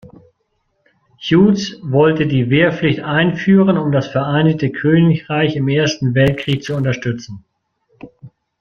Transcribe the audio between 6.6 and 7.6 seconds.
zu unterstützen.